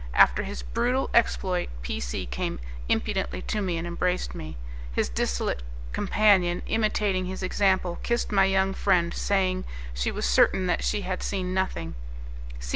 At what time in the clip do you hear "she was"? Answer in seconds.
9.93-10.25